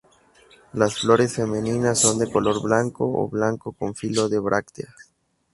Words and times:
Las 0.73 0.97
flores 0.97 1.35
femeninas 1.35 1.99
son 1.99 2.17
de 2.17 2.27
color 2.31 2.59
blanco 2.63 3.05
o 3.05 3.27
blanco 3.29 3.71
con 3.73 3.93
filo 3.93 4.29
de 4.29 4.39
brácteas. 4.39 5.11